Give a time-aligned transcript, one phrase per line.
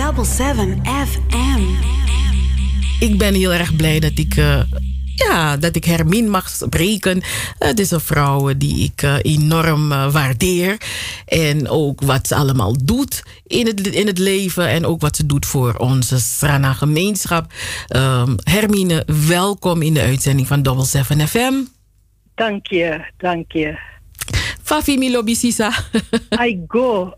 [0.00, 1.60] Double 7 FM.
[3.00, 4.36] Ik ben heel erg blij dat ik.
[4.36, 4.60] Uh,
[5.14, 7.22] ja, dat ik Hermine mag spreken.
[7.58, 10.76] Het is een vrouw die ik uh, enorm uh, waardeer.
[11.26, 14.68] En ook wat ze allemaal doet in het, in het leven.
[14.68, 17.52] En ook wat ze doet voor onze Strana gemeenschap.
[17.96, 21.54] Um, Hermine, welkom in de uitzending van Double 7 FM.
[22.34, 23.78] Dank je, dank je.
[24.62, 25.72] Fafi Milobisisa.
[26.46, 27.14] I go.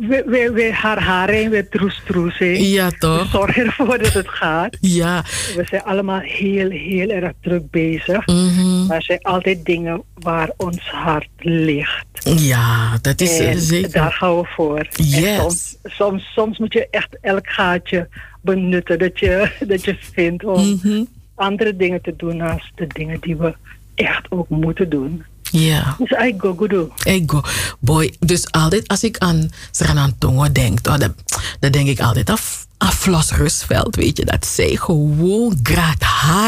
[0.00, 2.38] We, we, we haar haren weer troes troes.
[2.38, 3.22] Ja, toch?
[3.22, 4.76] We zorgen ervoor dat het gaat.
[4.80, 5.24] Ja.
[5.56, 8.26] We zijn allemaal heel, heel erg druk bezig.
[8.26, 8.86] Mm -hmm.
[8.86, 12.06] Maar er zijn altijd dingen waar ons hart ligt.
[12.22, 13.92] Ja, dat is en zeker.
[13.92, 14.86] Daar gaan we voor.
[14.92, 15.36] Yes.
[15.36, 18.08] Soms, soms, soms, moet je echt elk gaatje
[18.40, 21.08] benutten dat je, dat je vindt om mm -hmm.
[21.34, 23.54] andere dingen te doen naast de dingen die we
[23.94, 25.24] echt ook moeten doen.
[25.58, 25.96] Ja.
[25.98, 26.88] Dus ik go goedoe.
[27.04, 27.42] Ik go.
[27.78, 31.14] Boy, dus altijd als ik aan Sranantongo denk, oh, dan,
[31.60, 32.38] dan denk ik altijd aan,
[32.78, 36.02] aan Flos Rusveld, weet je, dat zij gewoon graad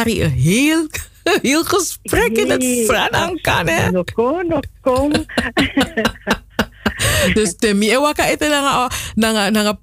[0.04, 0.86] een heel,
[1.42, 3.90] heel gesprek in het Sranan kan, hè?
[3.90, 5.12] No kom, no kom.
[7.36, 9.78] dus temi e waka ete nanga nanga nanga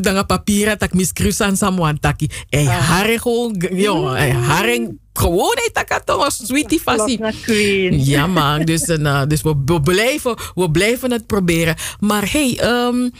[0.00, 2.28] nanga papieren tak miskrusan samuan taki.
[2.48, 7.20] Ei hare gewoon, jongen, ei hare gewoon ei taka toch een sweetie fassie.
[8.04, 11.76] Ja man, dus, uh, dus we, we, blijven, we blijven het proberen.
[12.00, 13.10] Maar hey, um, uh,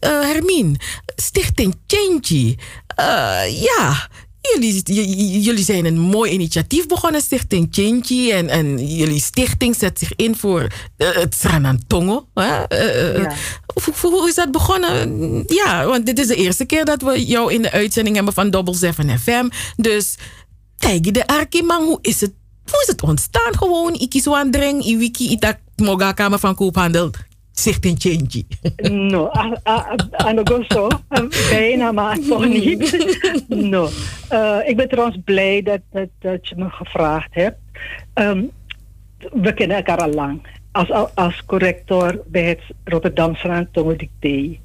[0.00, 0.74] Hermine,
[1.16, 2.56] Stichting Change.
[3.00, 4.08] Uh, ja,
[4.52, 8.30] Jullie, jullie zijn een mooi initiatief begonnen, Stichting Chinchi.
[8.30, 12.28] En, en jullie stichting zet zich in voor uh, het Sranantongo.
[12.34, 13.32] Uh, ja.
[14.00, 15.44] hoe, hoe is dat begonnen?
[15.46, 18.50] Ja, want dit is de eerste keer dat we jou in de uitzending hebben van
[18.50, 19.48] Double 7 FM.
[19.76, 20.14] Dus,
[20.78, 22.32] kijk de Arkimang, hoe is het?
[22.70, 23.94] Hoe is het ontstaan gewoon?
[23.94, 27.10] Ik kies aan dreng, i wiki, itak, moga kamer van koophandel
[27.56, 28.44] Stichting Change.
[28.92, 29.30] No,
[30.10, 30.88] aan de zo.
[31.50, 33.14] Bijna, maar toch niet.
[33.48, 33.88] No.
[34.32, 37.58] Uh, ik ben trouwens blij dat, dat, dat je me gevraagd hebt.
[38.14, 38.50] Um,
[39.32, 40.46] we kennen elkaar al lang.
[40.72, 44.58] Als, als corrector bij het Rotterdamse Rantongen Dicté.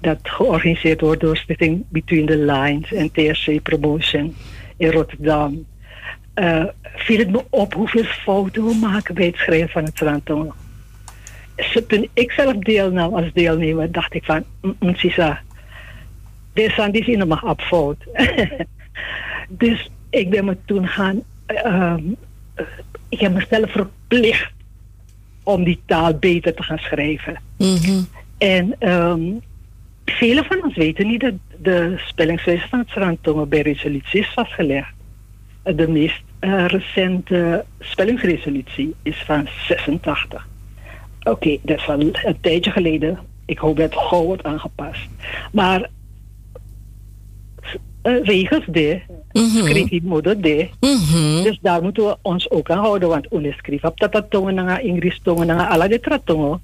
[0.00, 4.34] Dat georganiseerd wordt door Stichting Between the Lines en TSC Promotion
[4.76, 5.66] in Rotterdam.
[6.34, 10.63] Uh, viel het me op hoeveel fouten we maken bij het schrijven van het Rantongen
[11.86, 14.44] toen ik zelf deelnam als deelnemer, dacht ik van,
[14.80, 15.42] Sisa,
[16.52, 16.78] dit
[17.08, 18.04] is maar op fout.
[19.48, 21.22] dus ik ben me toen gaan,
[21.64, 22.16] um,
[23.08, 24.52] ik heb mezelf verplicht
[25.42, 27.36] om die taal beter te gaan schrijven.
[27.58, 28.06] Mm -hmm.
[28.38, 29.40] En um,
[30.04, 34.92] velen van ons weten niet dat de spellingswijze van het Srantongen bij resolutie is vastgelegd.
[35.62, 40.48] De meest uh, recente spellingsresolutie is van 86.
[41.24, 43.18] Oké, okay, dat is al een tijdje geleden.
[43.46, 45.08] Ik hoop dat het gauw wordt aangepast.
[45.52, 45.90] Maar
[48.04, 49.00] uh, regels de,
[49.32, 50.00] mm -hmm.
[50.02, 50.68] moeder de.
[50.80, 51.42] Mm -hmm.
[51.42, 53.08] Dus daar moeten we ons ook aan houden.
[53.08, 56.60] Want unescrif op dat tongen na Ingris tongen na alle de tratongen.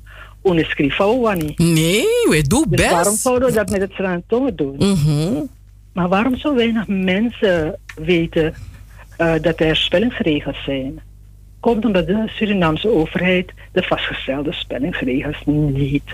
[1.37, 1.59] Niet.
[1.59, 2.91] Nee, we doen dus best.
[2.91, 4.75] waarom zouden we dat met het Frans tongen doen?
[4.79, 5.49] Mm -hmm.
[5.93, 8.55] Maar waarom zo weinig mensen weten
[9.19, 11.01] uh, dat er spellingsregels zijn?
[11.61, 16.13] Komt omdat de Surinaamse overheid de vastgestelde spellingsregels niet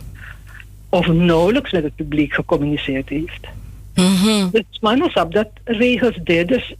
[0.88, 3.46] of nauwelijks met het publiek gecommuniceerd heeft.
[3.94, 4.50] Mm -hmm.
[4.50, 6.74] Dus manusap dat regels dit, dus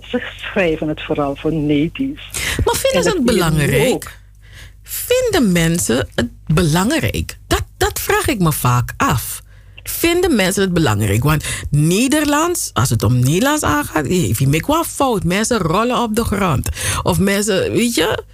[0.00, 2.28] ze schrijven het vooral voor natives.
[2.64, 4.18] Maar vinden ze het belangrijk?
[4.82, 7.38] Vinden mensen het belangrijk?
[7.46, 9.42] Dat, dat vraag ik me vaak af.
[9.88, 11.22] Vinden mensen het belangrijk?
[11.22, 15.24] Want Nederlands, als het om Nederlands aangaat, je maakt wel fout.
[15.24, 16.68] Mensen rollen op de grond.
[17.02, 18.24] Of mensen, weet je.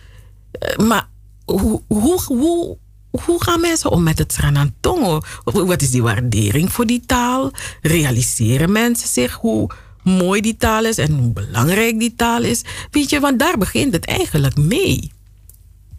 [0.87, 1.09] Maar
[1.45, 2.77] hoe, hoe,
[3.11, 5.21] hoe, gaan mensen om met het Sranantongo?
[5.45, 7.51] Wat is die waardering voor die taal?
[7.83, 9.71] Realiseren mensen zich hoe
[10.03, 12.63] mooi die taal is en hoe belangrijk die taal is?
[12.91, 15.13] Weet je, want daar begint het eigenlijk mee.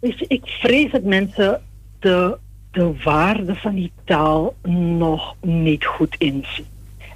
[0.00, 1.62] Je, ik vrees dat mensen
[2.00, 2.38] de
[2.74, 4.54] de waarde van die taal
[4.98, 6.66] nog niet goed inzien.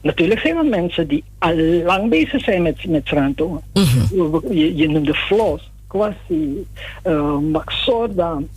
[0.02, 3.60] Natuurlijk zijn er mensen die al lang bezig zijn met, met Frantongen.
[3.74, 4.52] Mm -hmm.
[4.52, 6.66] je, je noemde Flos, Kwasi,
[7.06, 8.48] uh, Max Sordan.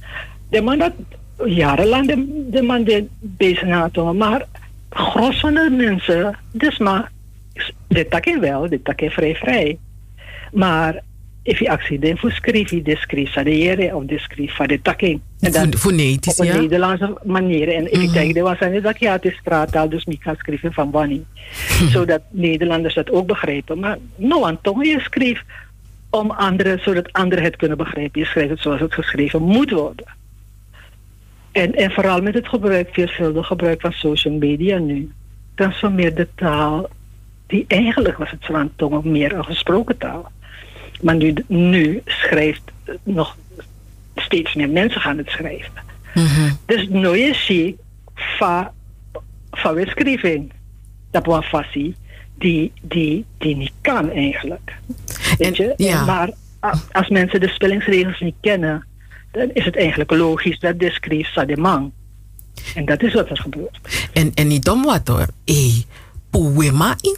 [0.50, 0.94] De man dat
[1.45, 4.45] jarenlang de, de man die bezig had, maar
[4.89, 7.12] gros van de mensen, dus maar,
[7.88, 9.77] dit takken wel, dit takken vrij vrij.
[10.51, 11.01] Maar
[11.43, 14.19] if je accident voor schrijven, de schrijf sadere of de
[14.67, 15.21] de takking.
[15.39, 16.59] En dan fonetisch, op een ja?
[16.59, 17.69] Nederlandse manier.
[17.75, 18.13] En ik Mhm.
[18.13, 21.23] denk, dat was niet dat ja, het is straattaal, dus ik ga schrijven van wanneer.
[21.89, 23.79] Zodat Nederlanders dat ook begrijpen.
[23.79, 25.43] Maar nou, aan je schreef
[26.09, 28.21] om anderen, zodat anderen het kunnen begrijpen.
[28.21, 30.05] Je schrijft het zoals het geschreven moet worden.
[31.51, 35.11] En, en vooral met het gebruik, veelvuldig gebruik van social media nu.
[35.49, 36.89] getransformeerde taal,
[37.47, 40.31] die eigenlijk was het Srantongen meer een gesproken taal.
[41.01, 42.62] Maar nu, nu schrijft
[43.03, 43.38] nog
[44.15, 45.71] steeds meer mensen gaan het schrijven.
[46.13, 46.51] Mhm.
[46.65, 47.75] Dus nu is je
[48.15, 48.69] van
[49.51, 50.51] van wetgeving,
[51.12, 51.95] dat was fassie,
[52.38, 54.75] die, die, die niet kan eigenlijk.
[55.38, 55.68] Weet je?
[55.68, 56.06] En, ja.
[56.06, 56.30] Maar
[56.92, 58.86] als mensen de spellingsregels niet kennen,
[59.31, 61.92] dan is het eigenlijk logisch dat de schreef Sademang.
[62.75, 63.80] En dat is wat er gebeurt.
[64.13, 65.27] En, en niet om wat hoor.
[65.45, 65.83] Hé,
[66.30, 67.18] poema in.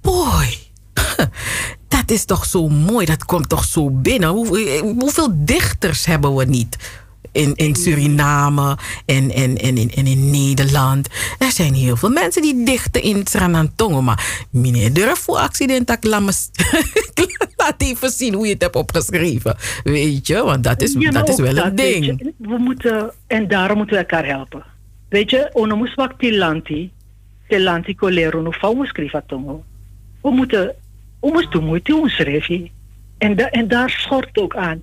[0.00, 0.58] Boy.
[2.08, 3.06] Dat is toch zo mooi.
[3.06, 4.28] Dat komt toch zo binnen.
[4.28, 6.76] Hoe, hoeveel dichters hebben we niet?
[7.32, 11.08] In, in Suriname en, en, en, in, en in Nederland.
[11.38, 14.02] Er zijn heel veel mensen die dichten in Sranantongo.
[14.02, 15.88] Maar meneer durf voor accident
[17.56, 19.56] laat even zien hoe je het hebt opgeschreven.
[19.84, 22.32] Weet je, want dat is, Ja, dat is wel een ding.
[22.36, 24.64] we moeten, en daarom moeten we elkaar helpen.
[25.08, 26.90] Weet je, ono moest wak tilanti,
[27.48, 29.64] tilanti kolero no fa skriva tongo.
[30.22, 30.74] We moeten,
[31.20, 32.70] we moeten doen moeite ons schrijven.
[33.18, 34.82] En, da, en daar schort ook aan.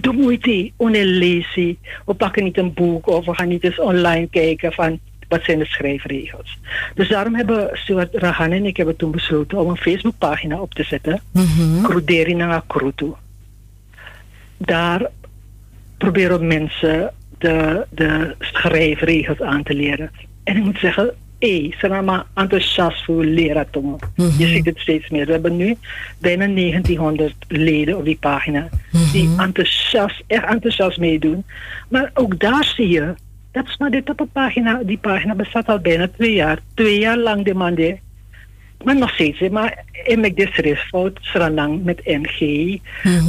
[0.00, 1.78] Doen moeite, niet lezen.
[2.06, 4.98] We pakken niet een boek of we gaan niet eens online kijken van
[5.28, 6.58] wat zijn de schrijfregels.
[6.94, 10.84] Dus daarom hebben Stuart Rahan en ik hebben toen besloten om een Facebookpagina op te
[10.84, 11.20] zetten.
[11.82, 13.12] Kruderi na Krutu.
[14.56, 15.10] Daar
[15.98, 20.10] proberen mensen de, de schrijfregels aan te leren.
[20.44, 23.66] En ik moet zeggen, hé, ze zijn allemaal enthousiast voor leren.
[24.14, 25.26] Je ziet het steeds meer.
[25.26, 25.76] We hebben nu
[26.18, 28.68] bijna 1900 leden op die pagina
[29.12, 31.44] die enthousiast, echt enthousiast meedoen.
[31.88, 33.14] Maar ook daar zie je,
[33.52, 36.58] dat is maar dit op een pagina, die pagina bestaat al bijna twee jaar.
[36.74, 37.98] Twee jaar lang demande.
[38.84, 42.78] Maar nog steeds, maar in mijn schriftfout Sranang met NG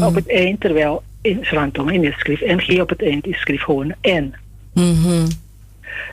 [0.03, 3.63] op het eind, terwijl in Srantong in het schrift NG op het eind is schrift
[3.63, 4.33] gewoon N.
[4.73, 5.27] Mhm.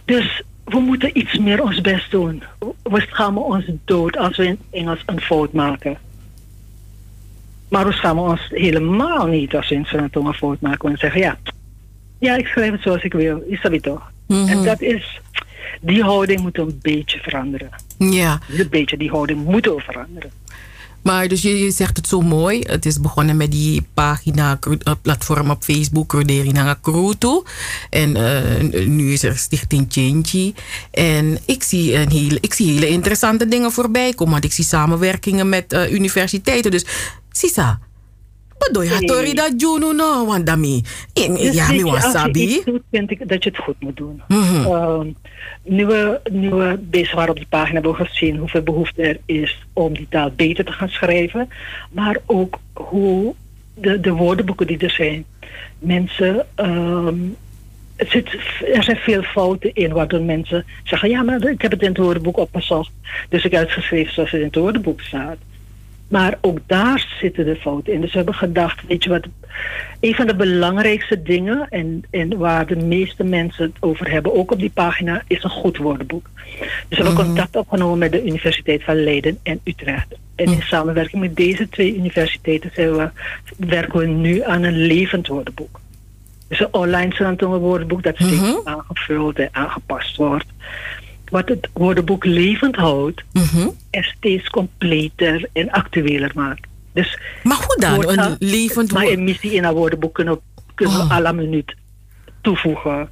[0.04, 2.42] Dus we moeten iets meer ons best doen.
[2.82, 5.98] We schamen ons dood als we in Engels een fout maken.
[7.68, 10.90] Maar we schamen ons helemaal niet als we in Srantong een fout maken.
[10.90, 11.38] En zeggen, ja,
[12.18, 13.42] ja, ik schrijf het zoals ik wil.
[13.46, 14.12] Is dat toch?
[14.26, 14.48] Mhm.
[14.48, 15.20] En dat is,
[15.80, 17.70] die houding moet een beetje veranderen.
[17.98, 20.30] Ja, Een beetje, die houding moet veranderen.
[21.02, 22.60] Maar dus je, zegt het zo mooi.
[22.60, 27.44] Het is begonnen met die pagina, eh, platform op Facebook, Cruderi Nanga Kruto.
[27.90, 30.54] En eh, nu is er Stichting Chinchi.
[30.90, 34.32] En ik zie, een hele, ik zie hele interessante dingen voorbij komen.
[34.32, 36.70] Want ik zie samenwerkingen met eh, universiteiten.
[36.70, 36.84] Dus,
[37.30, 37.80] Sisa,
[38.58, 40.46] bedoel je, Tori dat Juno no, want.
[40.46, 42.62] Dus Ja, mi wasabi.
[42.90, 44.22] vind ik dat je het goed moet doen.
[44.28, 44.64] Mhm.
[44.66, 45.06] Ehm,
[45.62, 49.18] nu, we, nu we bezig waren op die pagina, hebben we gezien hoeveel behoefte er
[49.26, 51.48] is om die taal beter te gaan schrijven.
[51.90, 53.34] Maar ook hoe
[53.74, 55.24] de, de woordenboeken die er zijn.
[55.78, 57.16] Mensen, ehm,
[57.96, 58.36] het zit,
[58.74, 61.98] er zijn veel fouten in waardoor mensen zeggen: Ja, maar ik heb het in het
[61.98, 62.90] woordenboek opgezocht.
[63.28, 65.36] Dus ik heb het geschreven zoals het in het woordenboek staat.
[66.08, 68.00] Maar ook daar zitten de fouten in.
[68.00, 69.26] Dus we hebben gedacht, weet je wat,
[70.00, 74.52] een van de belangrijkste dingen en, en waar de meeste mensen het over hebben, ook
[74.52, 76.30] op die pagina, is een goed woordenboek.
[76.88, 80.06] Dus we hebben contact opgenomen met de Universiteit van Leiden en Utrecht.
[80.34, 83.10] En in samenwerking met deze twee universiteiten zijn we,
[83.56, 85.80] werken we nu aan een levend woordenboek.
[86.48, 90.46] Dus een online Srantongen woordenboek dat steeds aangevuld en aangepast wordt.
[91.30, 93.68] Wat het woordenboek levend houdt Mhm.
[93.90, 96.66] en steeds completer en actueler maakt.
[96.92, 98.18] Dus Maar hoe dan?
[98.18, 99.14] Een levend maar woord.
[99.16, 101.10] een missie in een woordenboek kunnen, we- kunnen Oh.
[101.12, 101.74] à la minuut
[102.40, 103.08] toevoegen.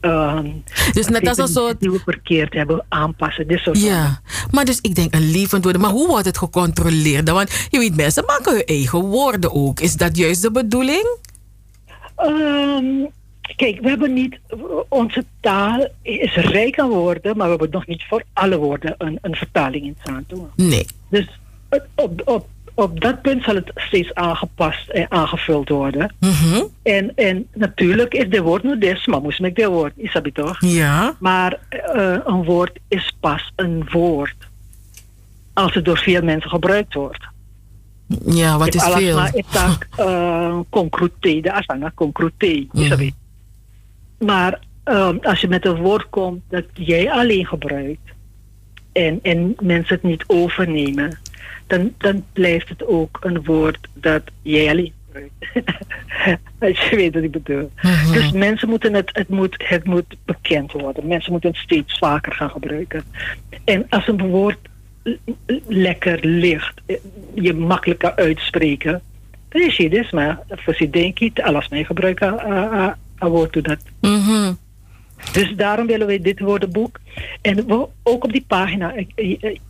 [0.00, 0.46] Ehm,
[0.92, 3.48] Dus net als een soort Die we verkeerd hebben aanpassen.
[3.48, 3.94] Dit soort dingen.
[3.94, 5.82] Ja, maar dus ik denk een levend worden.
[5.82, 7.30] Maar hoe wordt het gecontroleerd?
[7.30, 9.80] Want je weet, mensen maken hun eigen woorden ook.
[9.80, 11.16] Is dat juist de bedoeling?
[12.16, 12.84] Ehm,
[13.56, 14.38] kijk, we hebben niet.
[14.88, 19.18] Onze taal is rijk aan woorden, maar we hebben nog niet voor alle woorden een,
[19.22, 20.48] een vertaling in staan doen.
[20.56, 20.86] Nee.
[21.08, 21.28] Dus
[21.94, 26.14] op, op, op dat punt zal het steeds aangepast en aangevuld worden.
[26.20, 26.62] Mhm.
[26.82, 30.34] En, en natuurlijk is de woord nu des, maar moest ik de woord, is dat
[30.34, 30.60] toch?
[30.60, 31.16] Ja.
[31.18, 34.36] Maar eh, een woord is pas een woord
[35.52, 37.28] als het door veel mensen gebruikt wordt.
[38.24, 39.16] Ja, wat is veel?
[39.16, 43.14] Maar ik tak uh, concrete, de asana concrete, is dat weet.
[44.24, 48.10] Maar ehm, als je met een woord komt dat jij alleen gebruikt
[48.92, 51.18] en, en mensen het niet overnemen,
[51.66, 55.32] dan, dan blijft het ook een woord dat jij alleen gebruikt.
[56.58, 57.70] als je weet wat ik bedoel.
[57.82, 58.12] Mhm.
[58.12, 61.06] Dus mensen moeten het, het moet, het moet bekend worden.
[61.06, 63.04] Mensen moeten het steeds vaker gaan gebruiken.
[63.64, 64.58] En als een woord
[65.66, 66.96] lekker ligt, eh,
[67.34, 69.02] je makkelijk kan uitspreken,
[69.48, 72.38] dan is je dus maar voor je denk je, alles mee gebruiken,
[73.20, 73.78] een woord toe dat.
[74.00, 74.52] Mhm.
[75.32, 76.98] Dus daarom willen we dit woordenboek.
[77.42, 78.94] En we, ook op die pagina.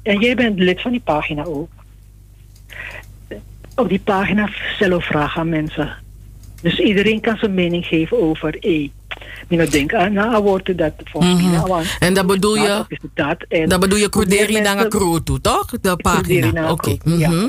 [0.03, 1.69] En jij bent lid van die pagina ook.
[3.75, 5.97] Op die pagina stellen we vragen aan mensen.
[6.63, 8.89] Dus iedereen kan zijn mening geven over E.
[9.49, 11.83] Ik denk aan nou, wordt dat volgens mm -hmm.
[11.99, 12.85] En dat bedoel je?
[13.15, 15.67] Dat, en dat bedoel je Corderi naar toe, toch?
[15.81, 16.71] De pagina.
[16.71, 16.91] Oké.
[16.91, 17.19] Okay.
[17.19, 17.49] Ja, mhm.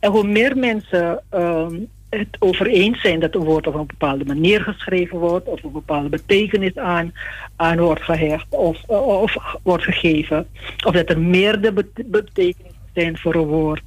[0.00, 4.24] En hoe meer mensen um, het over eens zijn dat een woord op een bepaalde
[4.24, 7.12] manier geschreven wordt, of een bepaalde betekenis aan,
[7.56, 10.46] aan wordt gehecht of, of wordt gegeven,
[10.86, 13.82] of dat er meerdere betekenissen zijn voor een woord.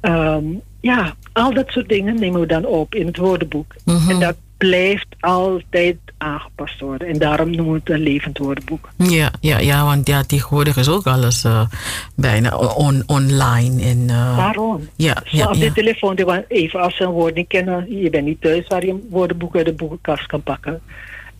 [0.00, 3.74] Um, ja, al dat soort dingen nemen we dan op in het woordenboek.
[3.84, 4.10] Mhm.
[4.10, 7.08] En dat blijft altijd aangepast worden.
[7.08, 8.88] En daarom noemen we het een levend woordenboek.
[8.96, 11.66] Ja, ja, ja want ja, tegenwoordig is ook alles uh,
[12.14, 13.82] bijna on, online.
[13.82, 14.88] En, uh, Waarom?
[14.96, 16.16] Ja, ja, op de telefoon,
[16.48, 19.56] even als ze een woord niet kennen, je bent niet thuis waar je een woordenboek
[19.56, 20.80] uit de boekenkast kan pakken.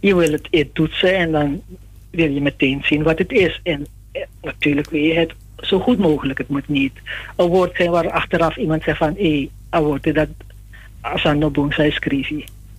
[0.01, 1.63] Je wil het eerst toetsen en dan
[2.11, 3.61] wil je meteen zien wat het is.
[3.63, 6.39] En eh, natuurlijk wil je het zo goed mogelijk.
[6.39, 6.93] Het moet niet
[7.37, 10.29] een woord zijn waar achteraf iemand zegt van hé, hey, woord dat
[11.01, 11.51] als aan de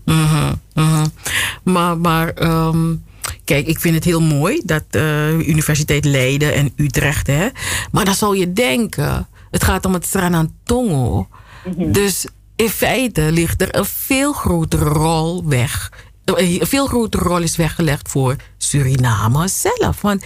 [0.07, 1.05] Mhm, mhm.
[1.63, 2.95] Maar, maar ehm,
[3.45, 7.47] kijk, ik vind het heel mooi dat uh, Universiteit Leiden en Utrecht, hè.
[7.91, 11.27] Maar dan zou je denken, het gaat om het Stranantongo.
[11.75, 15.91] Mm Dus in feite ligt er een veel grotere rol weg.
[16.25, 20.01] Een veel grotere rol is weggelegd voor Suriname zelf.
[20.01, 20.23] Want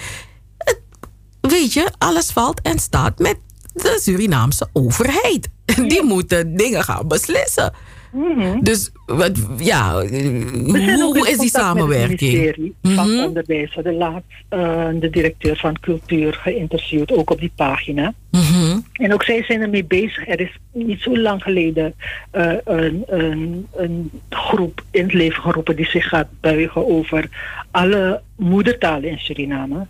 [1.42, 3.38] weet je, alles valt en staat met
[3.74, 5.50] de Surinaamse overheid.
[5.92, 7.74] Die moeten dingen gaan beslissen.
[8.12, 8.60] Mhm.
[8.62, 12.20] Dus wat, ja, hoe, is die samenwerking?
[12.20, 13.24] Het ministerie van mhm.
[13.24, 13.78] Onderwijs.
[13.84, 18.14] De laatst uh, de directeur van Cultuur geïnterviewd, ook op die pagina.
[18.32, 18.80] Mhm.
[18.94, 20.28] En ook zij zijn ermee bezig.
[20.28, 21.94] Er is niet zo lang geleden
[22.34, 27.30] uh, een, een, een, groep in het leven geroepen die zich gaat buigen over
[27.72, 29.86] alle moedertalen in Suriname.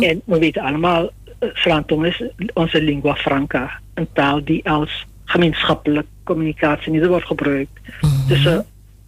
[0.00, 1.10] En we weten allemaal,
[1.54, 2.22] Frantong is
[2.54, 3.80] onze lingua franca.
[3.94, 8.26] Een taal die als gemeenschappelijk communicatie niet wordt gebruikt mhm.
[8.28, 8.66] tussen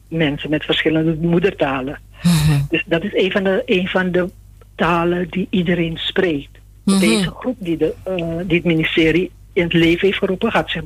[0.09, 1.99] mensen met verschillende moedertalen.
[2.23, 2.61] Mhm.
[2.69, 4.31] Dus dat is een van, de, een van de
[4.75, 6.59] talen die iedereen spreekt.
[6.85, 6.99] Mhm.
[6.99, 10.83] Deze groep die, de, uh, die het ministerie in het leven heeft geroepen, gaat zich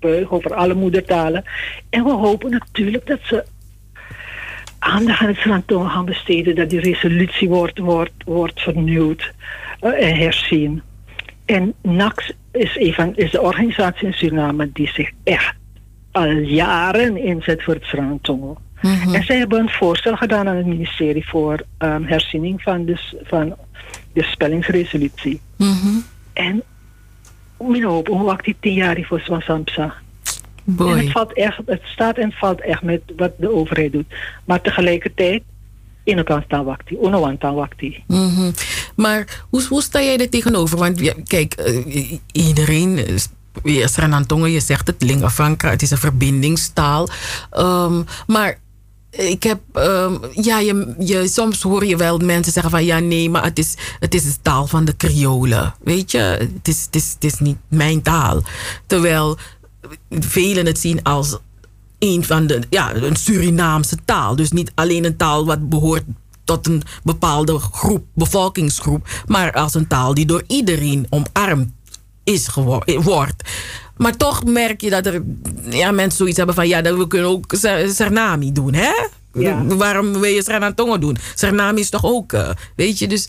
[0.00, 1.44] buigen over alle moedertalen.
[1.90, 3.44] En we hopen natuurlijk dat ze
[4.78, 9.32] aandacht aan het Frantoon gaan besteden, dat die resolutie wordt, wordt, wordt vernieuwd
[9.82, 10.82] uh, en herzien.
[11.44, 15.54] En NAX is, een is de organisatie in Suriname die zich echt
[16.10, 18.56] al jaren inzet voor het Frantongo.
[18.80, 22.98] Mm En zij hebben een voorstel gedaan aan het ministerie voor um, herziening van de,
[23.24, 23.56] van
[24.12, 25.40] de spellingsresolutie.
[25.56, 26.62] Mm En
[27.58, 29.94] min hoop, hoe wacht die tien jaar voor Samsa?
[30.78, 34.14] En het, valt echt, het staat en valt echt met wat de overheid doet.
[34.44, 35.42] Maar tegelijkertijd,
[36.04, 38.04] in elkaar staan wakti, onowant wakti.
[38.96, 40.78] Maar hoe, sta jij er tegenover?
[40.78, 43.18] Want ja, kijk, uh, iedereen
[43.62, 47.08] je Sranantongen, je zegt het, lingua franca, het is een verbindingstaal.
[47.58, 48.58] Um, maar
[49.10, 53.30] ik heb, um, ja, je, je, soms hoor je wel mensen zeggen van ja, nee,
[53.30, 55.74] maar het is, het is de taal van de Kriolen.
[55.82, 58.42] Weet je, het is, het, is, het is niet mijn taal.
[58.86, 59.38] Terwijl
[60.10, 61.36] velen het zien als
[61.98, 64.36] een van de, ja, een Surinaamse taal.
[64.36, 66.04] Dus niet alleen een taal wat behoort
[66.44, 71.70] tot een bepaalde groep, bevolkingsgroep, maar als een taal die door iedereen omarmd
[72.24, 72.48] is
[72.84, 73.42] wordt.
[73.96, 75.22] Maar toch merk je dat er
[75.70, 76.68] ja, mensen zoiets hebben van...
[76.68, 77.54] ja, dat we kunnen ook
[77.86, 78.92] Sernami doen, hè?
[79.76, 81.16] Waarom wil je Sernantongo doen?
[81.34, 83.28] Sernami is toch ook, uh, weet je, dus...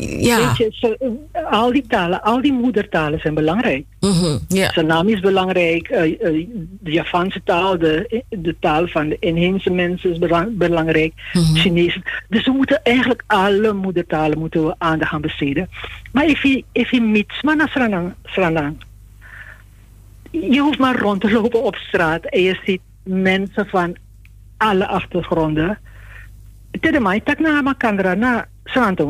[0.00, 0.54] Ja.
[0.56, 1.18] Weet je,
[1.50, 3.84] al die talen, al die moedertalen zijn belangrijk.
[4.00, 6.46] Mm -hmm, Sernami is belangrijk, uh, uh,
[6.80, 10.18] de Javaanse taal, de, de taal van de inheemse mensen is
[10.50, 11.56] belangrijk, mm -hmm.
[11.56, 11.98] Chinees.
[12.28, 15.68] Dus we moeten eigenlijk alle moedertalen moeten we aandacht gaan besteden.
[16.12, 18.76] Maar if je, if je mitsma naar Sranang,
[20.30, 23.96] je hoeft maar rond te lopen op straat en je ziet mensen van
[24.56, 25.78] alle achtergronden.
[26.80, 28.46] Tedemai tak na makandra na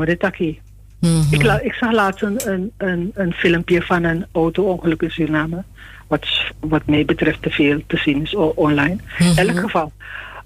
[0.05, 0.61] de taki.
[1.02, 1.35] Mhm.
[1.35, 5.64] ik, ik, zag laatst een, een, een, een filmpje van een auto-ongeluk in Suriname.
[6.06, 6.26] Wat,
[6.61, 8.97] wat mij betreft te veel te zien is online.
[9.18, 9.38] In mhm.
[9.38, 9.92] elk geval,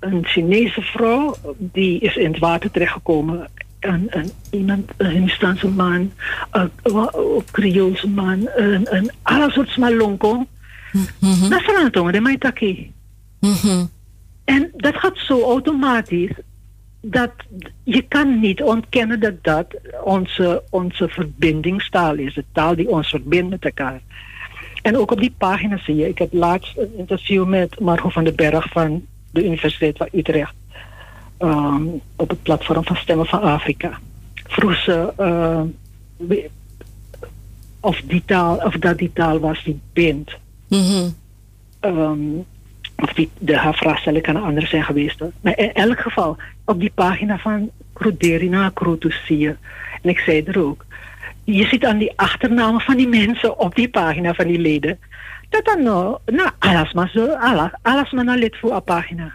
[0.00, 3.48] een Chinese vrouw die is in het water terechtgekomen.
[3.80, 6.12] Een, een, iemand, een Hindustaanse man,
[6.50, 10.46] een, een Creoolse man, een, een alle soort smalonko.
[11.20, 11.48] Mhm.
[11.48, 12.92] Dat is een de maitaki.
[14.44, 16.32] En dat gaat zo automatisch
[17.10, 17.30] dat
[17.82, 19.66] je kan niet ontkennen dat dat
[20.04, 22.34] onze, onze verbindingstaal is.
[22.34, 24.00] De taal die ons verbindt met elkaar.
[24.82, 28.25] En ook op die pagina zie je, ik heb laatst een interview met Margot van
[28.25, 30.54] den Berg van de Universiteit van Utrecht
[31.38, 31.82] ehm,
[32.16, 33.98] op het platform van Stemmen van Afrika.
[34.34, 35.62] Vroeg ze uh,
[37.80, 40.38] of, die taal, of dat die taal was die bindt.
[41.80, 42.20] Ehm,
[42.96, 45.20] of die, de haar vraagstelling kan anders zijn geweest.
[45.40, 49.56] Maar in elk geval, op die pagina van Cruderina Crutus zie je.
[50.02, 50.84] En ik zei er ook.
[51.44, 54.98] Je ziet aan die achternamen van die mensen op die pagina van die leden.
[55.48, 59.32] Dat dan nou, nou alles maar zo, alles, alles maar nou lid voor een pagina.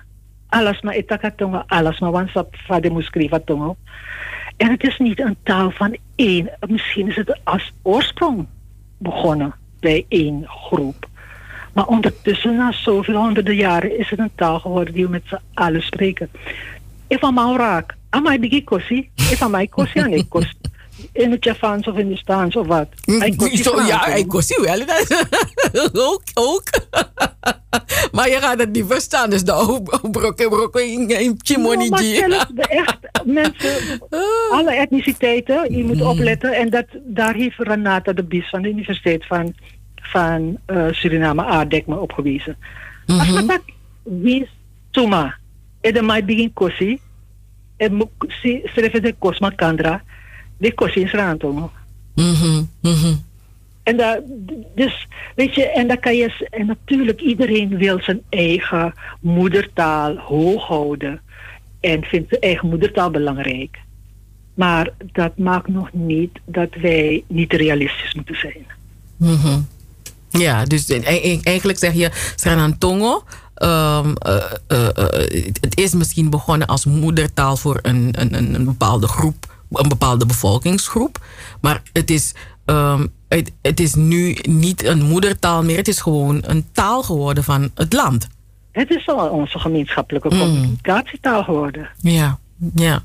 [0.50, 3.76] Alles maar etakatonga, alles maar wansap vader moest schrijven tongo.
[4.58, 6.50] En het is niet een taal van één.
[6.68, 8.48] Misschien is het als oorsprong
[8.98, 11.10] begonnen bij één groep.
[11.74, 15.40] Maar ondertussen, na zoveel honderden jaren, is het een taal geworden die we met z'n
[15.54, 16.30] allen spreken.
[17.08, 17.96] Ik van mij raak.
[18.10, 19.10] Amai bigi kosi.
[19.16, 20.54] Ik van mij kosi aan ik kosi.
[21.14, 22.88] In het Japans of in het Staans of wat.
[23.54, 24.80] Zo, ja, ik kosi wel.
[26.12, 26.64] ook, ook.
[28.16, 32.16] maar je gaat het niet verstaan, dus de brokken brokken in Chimoniji.
[32.16, 34.00] Ja, echt, mensen,
[34.58, 36.08] alle etniciteiten, je moet mm.
[36.08, 36.54] opletten.
[36.54, 39.54] En dat, daar heeft Renata de Bies van de Universiteit van
[40.12, 42.58] van uh, Suriname ADEC me opgewezen.
[43.06, 43.36] Mm -hmm.
[43.38, 43.62] Als dat
[44.04, 44.50] wie
[44.92, 45.38] tuma,
[45.82, 47.00] en de mij begin kosi,
[47.78, 48.10] en
[48.64, 50.04] schrijf de kosma kandra,
[50.58, 51.72] de kosi is rantongo.
[52.16, 53.14] Mhm, mhm.
[53.84, 54.22] En dat,
[54.76, 60.68] dus, weet je, en dat kan je, en natuurlijk iedereen wil zijn eigen moedertaal hoog
[60.68, 61.22] houden
[61.80, 63.80] en vindt zijn eigen moedertaal belangrijk.
[64.54, 68.66] Maar dat maakt nog niet dat wij niet realistisch moeten zijn.
[69.18, 69.68] Mm
[70.32, 73.24] ja, dus e- e- eigenlijk zeg je Sranantongo.
[73.64, 74.36] Um, uh,
[74.68, 74.88] uh,
[75.60, 81.20] het is misschien begonnen als moedertaal voor een, een, een bepaalde groep, een bepaalde bevolkingsgroep.
[81.62, 82.34] Maar het is,
[82.66, 87.44] um, het, het is nu niet een moedertaal meer, het is gewoon een taal geworden
[87.44, 88.28] van het land.
[88.72, 90.40] Het is al onze gemeenschappelijke mm.
[90.40, 91.90] communicatietaal geworden.
[92.02, 92.40] Ja,
[92.76, 93.04] ja.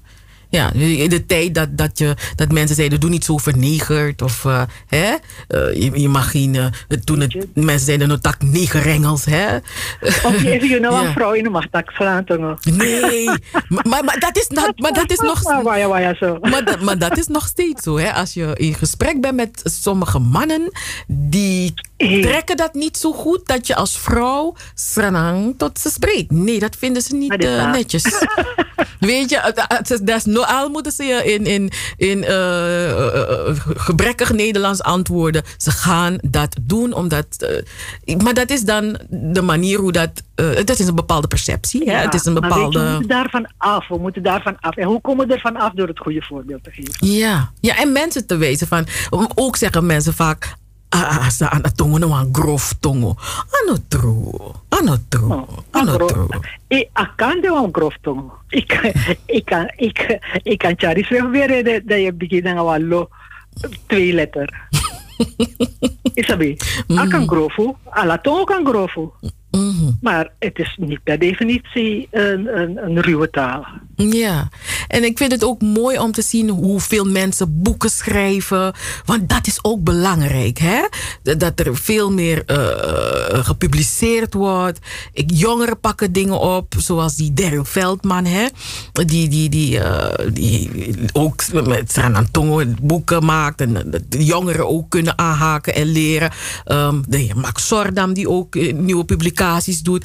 [0.57, 4.23] Ja, in de tijd dat, dat, je, dat mensen zeiden, doe niet zo vernegerd.
[4.23, 6.67] Of uh, hè, uh, je, je, mag geen, uh,
[7.05, 9.25] toen het, mensen zeiden, no tak negerengels.
[9.25, 9.57] Hè.
[10.01, 12.25] Of even je nou een vrouw in de mag tak slaan.
[12.63, 13.29] Nee,
[13.69, 15.63] maar, maar, dat is, dat, maar dat is nog maar,
[16.81, 17.99] maar dat is nog steeds zo.
[17.99, 18.13] Hè.
[18.13, 20.71] Als je in gesprek bent met sommige mannen,
[21.07, 26.31] die trekken dat niet zo goed dat je als vrouw sranang tot ze spreekt.
[26.31, 27.37] Nee, dat vinden ze niet
[27.73, 28.05] netjes.
[29.01, 29.53] Weet je,
[30.03, 35.43] dat is noal moeten ze je in, in, in uh, gebrekkig Nederlands antwoorden.
[35.57, 37.59] Ze gaan dat doen omdat.
[38.23, 40.11] Maar dat is dan de manier hoe dat.
[40.65, 41.91] dat is een bepaalde perceptie.
[41.91, 41.97] hè?
[41.97, 42.79] Het is een bepaalde.
[42.79, 43.89] we moeten daarvan af.
[43.89, 44.77] We moeten daarvan af.
[44.77, 47.07] En hoe komen we ervan af door het goede voorbeeld te geven?
[47.07, 48.87] Ja, ja en mensen te wezen van.
[49.35, 50.57] Ook zeggen mensen vaak
[51.05, 53.17] asa ana tongo no wan grof tongo.
[53.63, 54.55] Ano tro.
[54.69, 55.47] Ano tro.
[55.71, 56.29] Ano tro.
[56.69, 58.33] E akande wan grof tongo.
[58.49, 58.73] Ik
[59.27, 63.09] ik kan ik ik kan charis weer dat je begint aan wallo
[63.87, 64.69] twee letter.
[66.21, 66.57] Isabi.
[66.97, 67.29] Akan mm.
[67.29, 69.13] grofu, ala tongo kan grofu.
[69.57, 69.91] Mhm.
[70.01, 73.67] Maar het is niet per definitie een, een, een, ruwe taal.
[73.97, 74.49] Ja,
[74.89, 78.75] en ik vind het ook mooi om te zien hoeveel mensen boeken schrijven.
[79.05, 80.83] Want dat is ook belangrijk, hè?
[81.37, 84.79] Dat er veel meer uh, gepubliceerd wordt.
[85.13, 88.47] Ik, jongeren pakken dingen op, zoals die Daryl Veldman, hè?
[88.93, 90.71] Die, die, die, uh, die
[91.13, 93.61] ook met Sanantongo boeken maakt.
[93.61, 93.73] En
[94.09, 96.31] de jongeren ook kunnen aanhaken en leren.
[96.67, 99.45] Um, de Max Sordam, die ook nieuwe publicaties
[99.83, 100.05] doet.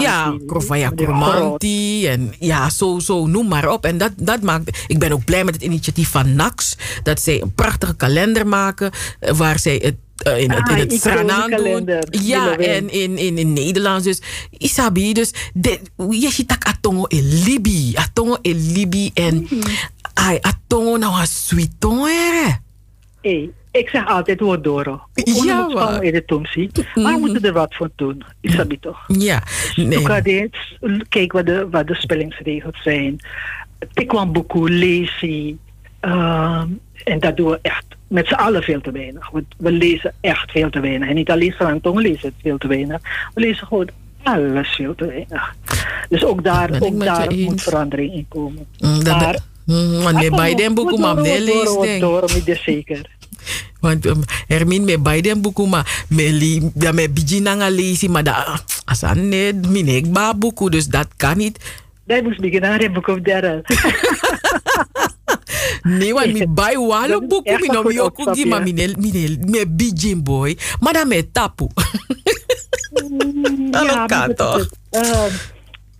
[0.00, 2.06] ja, Krovaya Kromanti.
[2.06, 3.84] En ja, zo, zo, noem maar op.
[3.84, 4.84] En dat, dat maakt.
[4.86, 6.76] Ik ben ook blij met het initiatief van NAX.
[7.02, 8.90] Dat zij een prachtige kalender maken.
[9.20, 11.88] Eh, waar zij het uh, in, ah, in het Stranaan doen.
[12.10, 14.04] Ja, en in, in, in Nederlands.
[14.04, 14.22] Dus
[14.58, 15.30] Isabi, dus
[16.10, 17.92] je ziet atongo in Libi.
[17.94, 19.10] Atongo in Libi.
[19.14, 19.62] En -hmm.
[20.14, 21.70] ai, atongo nou een sweet
[23.20, 23.50] Hey.
[23.72, 25.00] Ik zeg altijd Wodoro.
[25.14, 26.02] Ja, maar.
[26.02, 26.70] in de tumsi.
[26.94, 28.24] Maar we moeten er wat voor doen.
[28.40, 29.04] Is dat toch?
[29.06, 29.42] Ja.
[29.74, 30.50] Nee.
[31.08, 33.20] Kijk wat de, wat de spellingsregels zijn.
[33.92, 35.58] Tikwan lezen.
[36.00, 36.62] Uh,
[37.04, 39.30] en dat doen we echt met z'n allen veel te weinig.
[39.30, 41.08] We, we, lezen echt veel te weinig.
[41.08, 43.00] En niet alleen van tong lezen het veel te weinig.
[43.34, 43.88] We lezen gewoon
[44.22, 45.54] alles veel te weinig.
[46.08, 48.66] Dus ook daar, ook daar moet verandering in komen.
[48.78, 52.00] Mm, maar, mm, maar bij den boeken maar lezen.
[52.00, 52.30] Door,
[52.64, 53.10] zeker.
[53.80, 58.64] Want um, Hermin me bij den boeken maar me li me bijinanga lezen maar dat
[58.84, 61.58] asan net minek ba boeken dus dat kan niet.
[62.06, 63.60] Dat moest beginnen aan het boek of derrel.
[65.82, 69.64] nee, want mi bij walo boeken mi no mi ook die maar mine mine me
[69.68, 71.66] bijin boy maar dan me tapu.
[73.08, 74.68] Mm, ja, kan toch.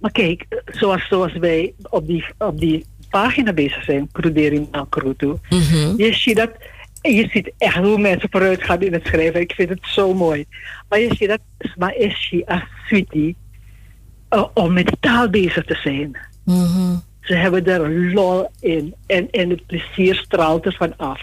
[0.01, 5.95] Maar kijk, zoals, zoals wij op die, op die pagina bezig zijn, Crudering Nakrutu, Mhm.
[5.97, 6.51] je ziet dat,
[7.03, 9.41] je ziet echt hoe mensen vooruit gaan in het schrijven.
[9.41, 10.45] Ik vind het zo mooi.
[10.89, 11.41] Maar je ziet dat,
[11.77, 13.37] maar is als sweetie,
[14.31, 16.17] uh, om met taal bezig te zijn.
[16.45, 16.97] Mhm.
[17.21, 21.21] Ze hebben er lol in en, en het plezier straalt er van af.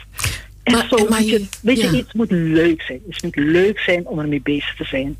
[0.63, 3.01] En Maar- zo maar moet je, weet je, iets moet leuk zijn.
[3.09, 5.17] Het moet leuk zijn om ermee bezig te zijn.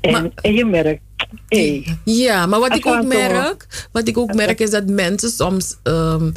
[0.00, 1.02] En, Maar- en je merkt,
[1.48, 5.76] hé, Ja, maar wat ik ook merk, wat ik ook merk is dat mensen soms,
[5.82, 6.30] ehm,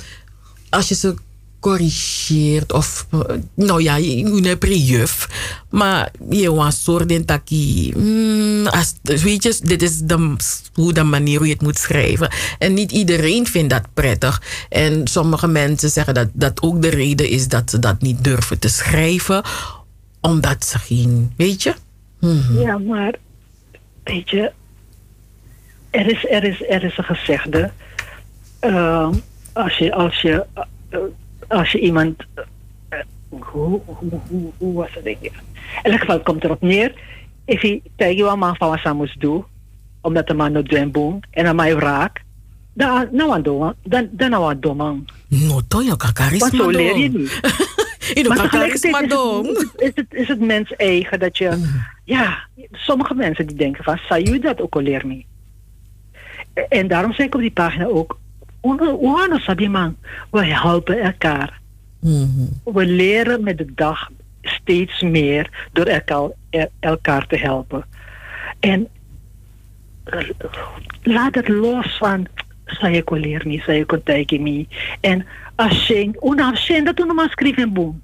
[0.70, 1.16] als je ze
[1.62, 3.20] corrigeert of, eh,
[3.56, 5.28] nou ja, je een juf,
[5.70, 8.68] maar je was soort in taki, mm,
[9.04, 10.36] weet je, dit is de,
[10.74, 12.30] hoe de manier hoe je het moet schrijven.
[12.60, 14.42] En niet iedereen vindt dat prettig.
[14.70, 18.60] En sommige mensen zeggen dat dat ook de reden is dat ze dat niet durven
[18.60, 19.44] te schrijven,
[20.22, 21.74] omdat ze geen, weet je?
[22.58, 23.16] Ja, maar
[24.04, 24.52] weet je,
[25.90, 27.72] er is, er is, er is een gezegde.
[28.60, 29.14] ehm,
[29.54, 30.46] als, je, als, je,
[30.90, 31.00] eh,
[31.52, 32.24] als je iemand.
[32.90, 35.06] eh, hoe, hoe, hoe, hoe was het?
[35.06, 35.32] In
[35.84, 36.94] elk geval komt erop neer.
[37.46, 39.44] If je tegen je man van wat ze moest doen,
[40.02, 42.24] omdat de man doen boom en dan mij raak,
[42.74, 45.08] dan nou aan doen, dan dan nou aan doen.
[45.28, 47.40] No, to je kan charisma Want zo leer je niet.
[48.14, 51.80] Je Maar tegelijkertijd is het, is, het, is het mens eigen dat je...
[52.04, 55.26] Ja, sommige mensen die denken van, zou je dat ook al leren?
[56.70, 58.20] En daarom zeg ik op die pagina ook...
[59.70, 59.96] Man,
[60.30, 61.60] we helpen elkaar.
[62.00, 62.46] Mhm.
[62.64, 64.10] We leren met de dag
[64.42, 67.84] steeds meer door elkaar, el- elkaar te helpen.
[68.60, 68.88] En
[70.04, 70.30] eh,
[71.04, 72.28] laat het los van
[72.66, 74.66] saya ko leer me, saya ko taiki me.
[75.02, 78.02] En als je, una je dat maar schrijven boom.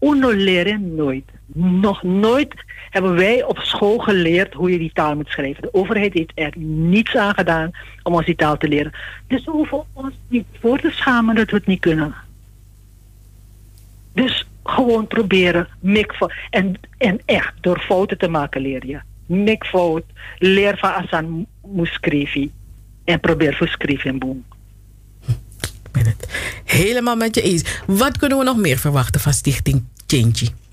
[0.00, 1.24] Uno leren nooit.
[1.54, 2.54] Nog nooit
[2.90, 5.62] hebben wij op school geleerd hoe je die taal moet schrijven.
[5.62, 7.70] De overheid heeft er niets aan gedaan
[8.02, 8.92] om ons die taal te leren.
[9.26, 12.14] Dus we hoeven ons niet voor te schamen dat we het niet kunnen.
[14.12, 15.68] Dus gewoon proberen.
[16.50, 19.00] En, en echt, door fouten te maken leer je.
[19.26, 20.04] Mikfout,
[20.38, 22.50] leer van Asan Muskrivi.
[23.04, 24.44] En probeer voor schrijven en.
[25.26, 26.28] Ik ben het
[26.64, 27.82] helemaal met je eens.
[27.86, 30.64] Wat kunnen we nog meer verwachten van Stichting Change?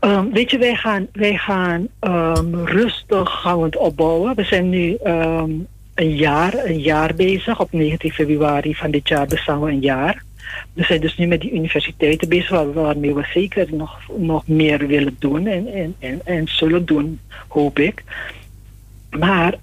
[0.00, 4.34] Ehm, weet je, wij gaan, wij gaan ehm, rustig het opbouwen.
[4.36, 5.50] We zijn nu ehm,
[5.94, 7.60] een, jaar, een jaar bezig.
[7.60, 10.22] Op 19 februari van dit jaar bestaan we een jaar.
[10.72, 14.86] We zijn dus nu met die universiteiten bezig, waar- waarmee we zeker nog, nog meer
[14.86, 18.04] willen doen en, en, en, en zullen doen, hoop ik.
[19.10, 19.54] Maar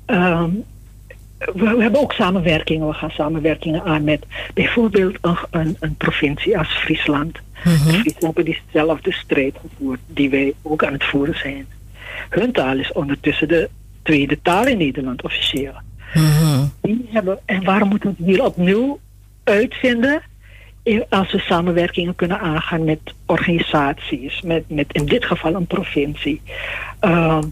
[1.37, 2.87] we, we hebben ook samenwerkingen.
[2.87, 7.37] We gaan samenwerkingen aan met bijvoorbeeld een, een, een provincie als Friesland.
[7.87, 11.67] Friesland hebben diezelfde strijd gevoerd die wij ook aan het voeren zijn.
[12.29, 13.69] Hun taal is ondertussen de
[14.01, 15.73] tweede taal in Nederland officieel.
[16.13, 16.65] Mhm.
[16.81, 18.99] Die hebben, en waarom moeten we het hier opnieuw
[19.43, 20.21] uitvinden?
[20.83, 26.41] in- Als we samenwerkingen kunnen aangaan met organisaties, met, met in dit geval een provincie.
[26.99, 27.43] Ehm,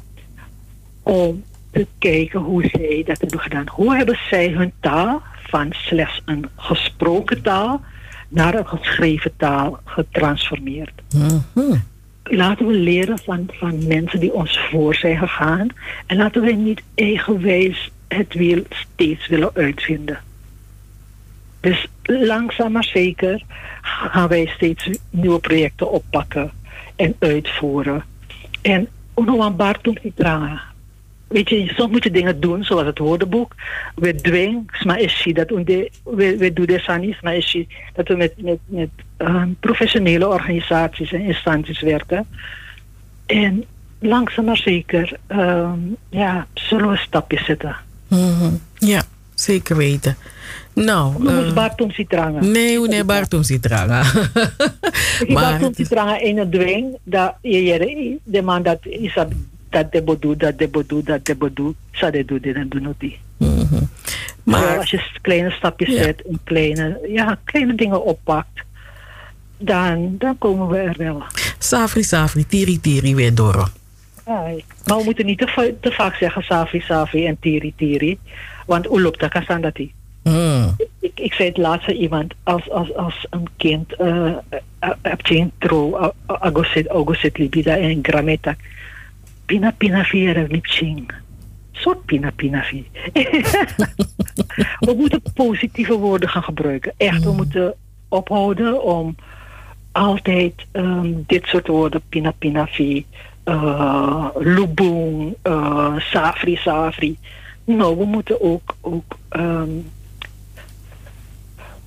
[1.03, 1.43] om
[1.75, 3.67] te kijken hoe zij dat hebben gedaan.
[3.69, 7.81] Hoe hebben zij hun taal van slechts een gesproken taal
[8.29, 11.01] naar een geschreven taal getransformeerd?
[11.13, 11.77] Mhm.
[12.23, 15.67] laten we leren van, van mensen die ons voor zijn gegaan.
[16.05, 20.19] En laten we niet eigenwijs het wiel steeds willen uitvinden.
[21.59, 23.43] Dus langzaam maar zeker
[23.81, 26.51] gaan wij steeds nieuwe projecten oppakken
[26.95, 28.03] en uitvoeren.
[28.61, 30.74] En een paar toedragen.
[31.27, 33.55] Weet je, soms moet je dingen doen, zoals het woordenboek.
[33.95, 35.91] We dwingen, maar is je dat we,
[36.37, 41.11] we, doen dit niet, maar is je dat we met, met, met ehm, professionele organisaties
[41.11, 42.27] en instanties werken.
[43.25, 43.63] En
[43.99, 47.75] langzaam maar zeker, ehm, ja, zullen we stapjes zetten.
[48.07, 48.53] Mhm.
[48.77, 49.01] Ja,
[49.33, 50.17] zeker weten.
[50.73, 52.39] Nou, We eh, moeten Bartom Citranga.
[52.39, 54.03] nee, nee, Bartum Citranga.
[55.27, 59.13] Maar Bartom Citranga in het dwing, dat je je de man dat is
[59.75, 62.69] dat dat de bodu, dat de bodu, dat de bodu, zou de doen dit en
[62.69, 63.19] doen het die.
[64.43, 66.03] Maar als je kleine stapjes Ja.
[66.03, 68.63] zet en kleine, ja, kleine dingen oppakt,
[69.57, 71.23] dan, dan komen we er wel.
[71.57, 73.69] Safri, Safri, Tiri, Tiri, weer door.
[74.85, 78.19] Maar we moeten niet te, te vaak zeggen safi, safi en tiri, tiri.
[78.65, 79.93] Want hoe loopt dat kasan dat die?
[80.23, 80.75] Mm.
[80.99, 84.33] Ik, ik zei het laatste iemand, als, als, als een kind uh,
[85.01, 86.11] heb je een tro,
[87.37, 88.55] libida en grameta.
[89.45, 91.11] Pina pina viera mipching.
[91.71, 92.87] Soort pina pina vi.
[94.85, 96.93] we moeten positieve woorden gaan gebruiken.
[96.97, 97.73] Echt, we moeten
[98.07, 99.15] ophouden om
[99.91, 103.05] altijd ehm, dit soort woorden, pina pina vi,
[103.45, 107.17] uh, lubung, uh, safri safri,
[107.65, 109.69] Nou, we moeten ook, ook ehm,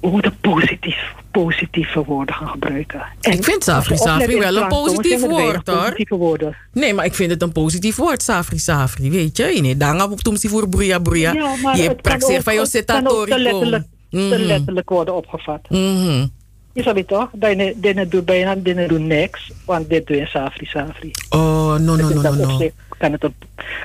[0.01, 3.03] we moeten positief, positieve woorden gaan gebruiken.
[3.21, 6.19] En ik vind Safri Safri wel een positief woord hoor.
[6.19, 6.57] Woorden.
[6.73, 9.11] Nee, maar ik vind het een positief woord, Safri Safri.
[9.11, 11.33] Weet je, in het danga op tumsi voor broeia broeia.
[11.75, 13.31] Je praxeer van je setatori.
[13.31, 14.41] Te letterlijk, mm -hmm.
[14.41, 15.61] letterlijk worden opgevat.
[15.69, 16.31] Mm -hmm.
[16.73, 17.31] Je weet toch?
[17.77, 21.11] Dit doet bijna dit doet niks, want dit doe je Safri Safri.
[21.29, 22.33] Oh, no, no, no, no.
[22.33, 23.35] no kan het, een,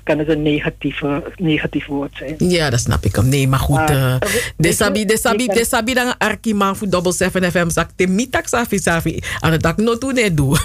[0.04, 2.36] kan het een negatieve, negatief woord zijn.
[2.38, 3.30] Ja, dat snap ik hem.
[3.30, 3.90] Nee, maar goed.
[3.90, 4.16] Uh,
[4.58, 8.48] de sabi, de sabi, de sabi dan arkiman voor Double 7 FM zak te mitak
[8.48, 9.20] safi safi.
[9.40, 10.58] Aan het dak no toen net doe.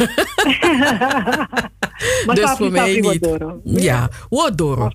[2.35, 3.29] dus voor mij niet.
[3.65, 4.93] Ja, wat door.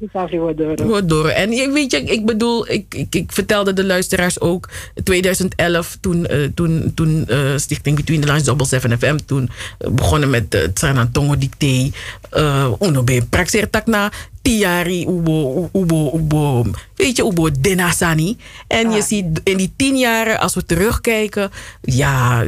[0.85, 1.27] Wat door.
[1.27, 4.69] En je, weet je, ik bedoel, ik, ik, ik vertelde de luisteraars ook
[5.03, 10.29] 2011 toen, uh, toen, toen uh, Stichting Between the Lines Double 7 FM toen begonnen
[10.29, 11.91] met het uh, San Dicté.
[12.33, 13.03] Uh, uno
[13.43, 16.63] be praxeer tak na tiari ubo, ubo, ubo,
[16.95, 18.37] weet je, ubo denasani.
[18.67, 21.51] En je ziet in die tien jaren, als we terugkijken,
[21.81, 22.43] ja,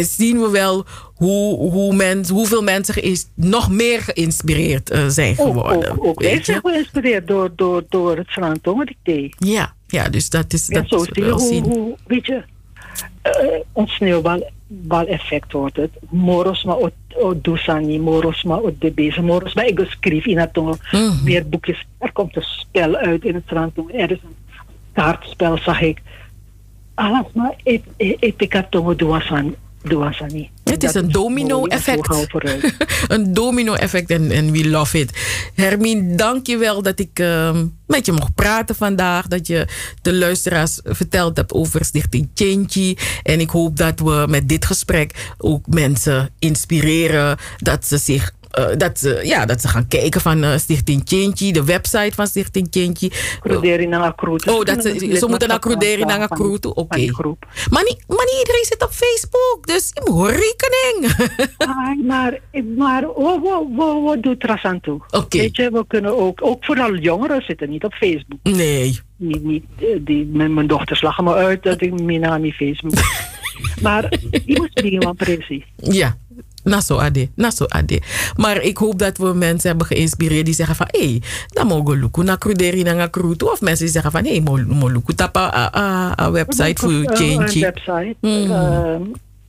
[0.00, 5.90] zien we wel hoe, hoe men, hoeveel mensen is, nog meer geïnspireerd uh, zijn geworden.
[5.90, 6.22] Ook, ook, ook
[6.62, 9.28] geïnspireerd door, door, door het Frantongen-dicté.
[9.38, 12.42] Ja, ja, dus dat is, dat zo is wel hoe, hoe, weet je,
[13.22, 14.50] uh, ons sneeuwbal
[14.88, 15.90] effect wordt het.
[16.08, 16.76] Moros maar
[17.14, 21.20] o dusani, moros maar o de bezig, moros maar ik schreef in het mm.
[21.24, 21.86] meer boekjes.
[21.98, 23.76] Er komt een spel uit in het strand.
[23.76, 24.36] Er is een
[24.92, 26.02] kaartspel, zag ik.
[26.94, 27.82] Alles maar ik
[28.36, 28.96] ik had toen
[30.64, 32.08] Het is een domino-effect.
[33.08, 35.10] een domino-effect en, en we love it.
[35.54, 39.26] Hermine, dank je wel dat ik uh, met je mocht praten vandaag.
[39.26, 39.66] Dat je
[40.02, 42.96] de luisteraars verteld hebt over Stichting Chenchi.
[43.22, 47.36] En ik hoop dat we met dit gesprek ook mensen inspireren.
[47.56, 51.52] Dat ze zich uh, dat, ze, ja, dat ze gaan kijken van uh, Stichting Chinchi,
[51.52, 52.64] de website van Stichting.
[53.40, 54.48] Cruderi naar Kroet.
[54.48, 56.66] Oh, dat ze, ze moeten naar Cruderi naar Kroet.
[56.66, 56.80] Oké.
[56.80, 57.12] Okay.
[57.70, 61.30] Maar, niet, maar niet iedereen zit op Facebook, dus je moet rekening.
[61.56, 62.40] ah, maar
[62.76, 65.00] maar wat, wat doet er aan toe?
[65.10, 65.40] Okay.
[65.40, 68.38] Weet je, we kunnen ook, ook vooral jongeren zitten niet op Facebook.
[68.42, 68.98] Nee.
[69.16, 69.64] Niet, niet,
[70.00, 72.92] die, mijn, mijn dochters lachen me uit dat ik mijn naam niet Facebook.
[73.82, 74.12] maar
[74.44, 75.64] je moet dingen van precies.
[75.76, 76.16] Ja.
[76.66, 78.02] Na zo ade, na zo ade.
[78.36, 80.88] Maar ik hoop dat we mensen hebben geïnspireerd die zeggen van...
[80.90, 83.44] hé, hey, dan mogen luku na kruderi na krutu.
[83.44, 84.24] Of mensen die zeggen van...
[84.24, 85.70] hé, hey, mo luku tapa
[86.18, 87.54] a, website voor change.
[87.54, 88.50] Een website, mm.
[88.50, 88.96] uh,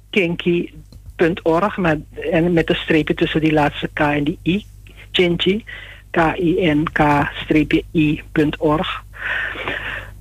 [0.10, 1.78] kinky.org.
[1.78, 2.00] Met,
[2.32, 4.66] en met een streepje tussen die laatste K en die I.
[5.12, 5.64] Kinky.
[6.12, 6.86] K-I-N-K-I.org.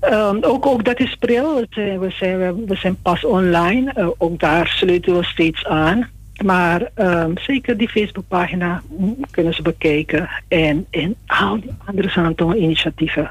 [0.01, 1.55] Um, ook, ook dat is pril.
[1.75, 3.95] We zijn, we zijn pas online.
[3.99, 6.15] Uh, ook daar sluiten we steeds aan.
[6.45, 8.83] Maar um, zeker die Facebookpagina
[9.31, 10.29] kunnen ze bekijken.
[10.49, 13.31] En, en al die andere initiatieven.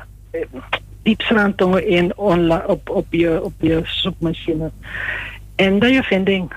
[1.03, 4.71] Diep Santongen in online, op, op, je, op je zoekmachine.
[5.55, 6.53] En dat je vinding.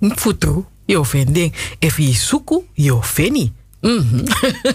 [0.00, 1.54] Futru, je vinding.
[1.78, 3.52] If je zoekt, je vinding.
[3.80, 4.24] Mm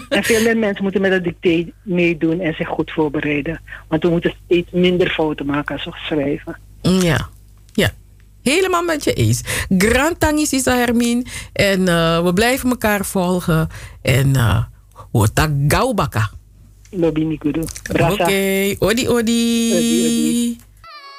[0.10, 3.62] en veel meer mensen moeten met het dicté meedoen en zich goed voorbereiden.
[3.88, 6.58] Want we moeten steeds minder fouten maken als we schrijven.
[6.82, 7.30] Ja.
[8.51, 9.41] Helemaal met je eens.
[9.77, 11.25] Grand tangis is Hermine.
[11.53, 13.69] En uh, we blijven elkaar volgen.
[14.01, 14.63] En uh,
[15.12, 16.29] wota gaubaka.
[16.89, 17.38] Lobby.
[17.41, 18.75] Oké, okay.
[18.79, 20.58] odi, odi odi.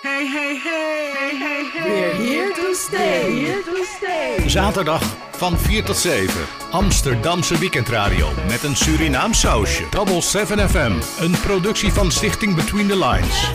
[0.02, 1.90] Hey, hey, hey, hey, hey, hey.
[1.90, 3.44] We're here to stay.
[3.44, 4.48] Here to stay.
[4.48, 6.34] Zaterdag van 4 tot 7.
[6.70, 9.84] Amsterdamse weekendradio met een Surinaam sausje.
[9.90, 10.92] Double 7 FM.
[11.18, 13.50] Een productie van Stichting Between the Lines.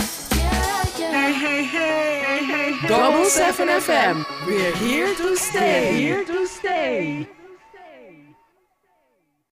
[1.11, 2.10] Hey, hey, hey,
[2.45, 2.87] hey, hey.
[2.87, 4.25] Double 7 FM.
[4.45, 5.97] We're here to stay.
[5.97, 7.27] Here to stay.